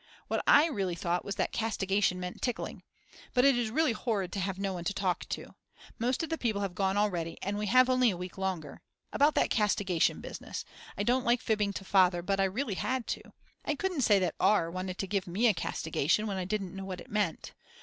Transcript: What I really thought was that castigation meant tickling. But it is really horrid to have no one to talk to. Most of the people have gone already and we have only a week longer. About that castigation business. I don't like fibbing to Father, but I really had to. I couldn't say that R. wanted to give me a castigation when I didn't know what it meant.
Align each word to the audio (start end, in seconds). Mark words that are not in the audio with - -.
What 0.29 0.41
I 0.47 0.65
really 0.65 0.95
thought 0.95 1.23
was 1.23 1.35
that 1.35 1.51
castigation 1.51 2.19
meant 2.19 2.41
tickling. 2.41 2.81
But 3.35 3.45
it 3.45 3.55
is 3.55 3.69
really 3.69 3.91
horrid 3.91 4.31
to 4.31 4.39
have 4.39 4.57
no 4.57 4.73
one 4.73 4.83
to 4.85 4.95
talk 4.95 5.29
to. 5.29 5.53
Most 5.99 6.23
of 6.23 6.29
the 6.31 6.39
people 6.39 6.61
have 6.61 6.73
gone 6.73 6.97
already 6.97 7.37
and 7.43 7.55
we 7.55 7.67
have 7.67 7.87
only 7.87 8.09
a 8.09 8.17
week 8.17 8.35
longer. 8.35 8.81
About 9.13 9.35
that 9.35 9.51
castigation 9.51 10.19
business. 10.19 10.65
I 10.97 11.03
don't 11.03 11.23
like 11.23 11.39
fibbing 11.39 11.71
to 11.73 11.85
Father, 11.85 12.23
but 12.23 12.39
I 12.39 12.45
really 12.45 12.73
had 12.73 13.05
to. 13.09 13.21
I 13.63 13.75
couldn't 13.75 14.01
say 14.01 14.17
that 14.17 14.33
R. 14.39 14.71
wanted 14.71 14.97
to 14.97 15.05
give 15.05 15.27
me 15.27 15.45
a 15.45 15.53
castigation 15.53 16.25
when 16.25 16.37
I 16.37 16.45
didn't 16.45 16.75
know 16.75 16.85
what 16.85 16.99
it 17.01 17.11
meant. 17.11 17.53